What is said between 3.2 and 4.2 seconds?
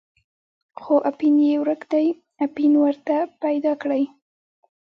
پیدا کړئ.